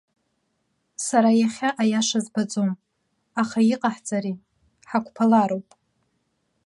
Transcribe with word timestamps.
Сара 1.05 1.31
иахьа 1.39 1.69
аиаша 1.81 2.19
збаӡом, 2.25 2.71
аха 3.41 3.59
иҟаҳҵари, 3.73 4.35
ҳақәԥалароуп. 4.89 5.67